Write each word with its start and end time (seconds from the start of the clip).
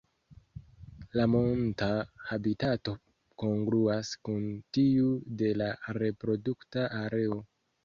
La 1.19 1.25
monta 1.33 1.89
habitato 2.29 2.95
kongruas 3.45 4.11
kun 4.29 4.41
tiu 4.79 5.15
de 5.43 5.55
la 5.63 5.71
reprodukta 6.01 6.91
areo. 7.05 7.41